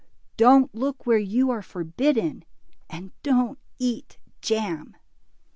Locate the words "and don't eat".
2.89-4.17